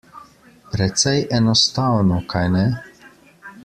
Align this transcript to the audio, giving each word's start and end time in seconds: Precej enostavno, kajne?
Precej 0.75 1.21
enostavno, 1.41 2.21
kajne? 2.35 2.67